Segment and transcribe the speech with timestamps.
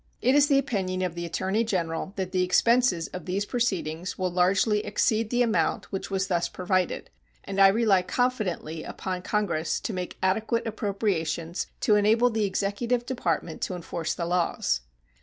[0.19, 4.31] It is the opinion of the Attorney General that the expenses of these proceedings will
[4.31, 7.11] largely exceed the amount which was thus provided,
[7.43, 13.61] and I rely confidently upon Congress to make adequate appropriations to enable the executive department
[13.61, 14.81] to enforce the laws.